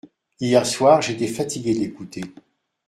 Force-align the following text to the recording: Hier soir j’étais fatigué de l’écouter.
Hier 0.39 0.65
soir 0.65 0.99
j’étais 1.03 1.27
fatigué 1.27 1.75
de 1.75 1.79
l’écouter. 1.81 2.23